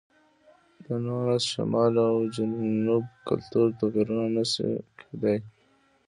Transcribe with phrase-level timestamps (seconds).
[0.85, 5.37] د نوګالس شمال او جنوب کلتور توپیرونه نه شي کېدای.